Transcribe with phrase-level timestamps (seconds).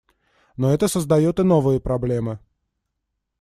[0.57, 2.39] Но это создает и новые проблемы.